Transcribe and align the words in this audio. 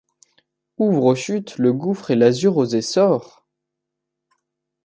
Ouvre 0.79 1.03
aux 1.05 1.13
chutes 1.15 1.59
le 1.59 1.73
gouffre 1.73 2.09
et 2.09 2.15
l’azur 2.15 2.57
aux 2.57 2.65
essors? 2.65 3.45